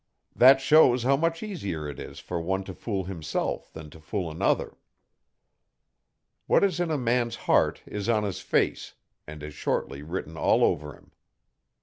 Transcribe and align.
That 0.35 0.59
shows 0.59 1.03
how 1.03 1.15
much 1.15 1.43
easier 1.43 1.87
it 1.87 1.99
is 1.99 2.17
for 2.19 2.41
one 2.41 2.63
to 2.63 2.73
fool 2.73 3.03
himself 3.03 3.71
than 3.71 3.91
to 3.91 3.99
fool 3.99 4.31
another. 4.31 4.75
What 6.47 6.63
is 6.63 6.79
in 6.79 6.89
a 6.89 6.97
man's 6.97 7.35
heart 7.45 7.83
is 7.85 8.09
on 8.09 8.23
his 8.23 8.39
face, 8.41 8.95
and 9.27 9.43
is 9.43 9.53
shortly 9.53 10.01
written 10.01 10.37
all 10.37 10.63
over 10.63 10.95
him. 10.95 11.11